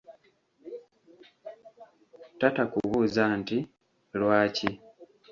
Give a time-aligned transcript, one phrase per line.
[2.39, 3.57] Tata kubuuza nti:
[4.19, 4.69] Lwaki?